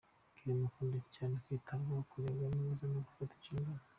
Clement 0.35 0.67
akunda 0.69 0.99
cyane 1.15 1.33
kwitabwaho, 1.43 2.03
kurebwa 2.11 2.47
neza 2.59 2.83
no 2.91 2.99
gufata 3.07 3.33
inshingano. 3.35 3.83